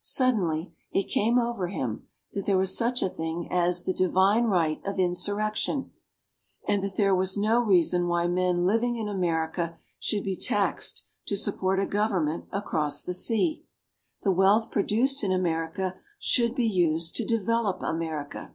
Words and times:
Suddenly 0.00 0.72
it 0.92 1.08
came 1.10 1.36
over 1.36 1.66
him 1.66 2.06
that 2.32 2.46
there 2.46 2.56
was 2.56 2.78
such 2.78 3.02
a 3.02 3.08
thing 3.08 3.48
as 3.50 3.82
"the 3.82 3.92
divine 3.92 4.44
right 4.44 4.80
of 4.86 5.00
insurrection," 5.00 5.90
and 6.68 6.80
that 6.84 6.94
there 6.96 7.12
was 7.12 7.36
no 7.36 7.60
reason 7.60 8.06
why 8.06 8.28
men 8.28 8.64
living 8.66 8.94
in 8.98 9.08
America 9.08 9.80
should 9.98 10.22
be 10.22 10.36
taxed 10.36 11.06
to 11.26 11.34
support 11.36 11.80
a 11.80 11.86
government 11.86 12.44
across 12.52 13.02
the 13.02 13.12
sea. 13.12 13.64
The 14.22 14.30
wealth 14.30 14.70
produced 14.70 15.24
in 15.24 15.32
America 15.32 15.96
should 16.20 16.54
be 16.54 16.68
used 16.68 17.16
to 17.16 17.24
develop 17.26 17.82
America. 17.82 18.54